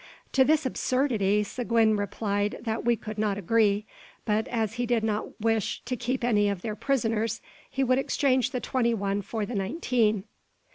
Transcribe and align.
To 0.31 0.43
this 0.43 0.65
absurdity 0.65 1.43
Seguin 1.43 1.95
replied 1.95 2.57
that 2.61 2.83
we 2.83 2.95
could 2.95 3.19
not 3.19 3.37
agree; 3.37 3.85
but, 4.25 4.47
as 4.47 4.73
he 4.73 4.87
did 4.87 5.03
not 5.03 5.39
wish 5.39 5.83
to 5.85 5.95
keep 5.95 6.23
any 6.23 6.49
of 6.49 6.63
their 6.63 6.75
prisoners, 6.75 7.39
he 7.69 7.83
would 7.83 7.99
exchange 7.99 8.49
the 8.49 8.59
twenty 8.61 8.95
one 8.95 9.21
for 9.21 9.45
the 9.45 9.53
nineteen. 9.53 10.23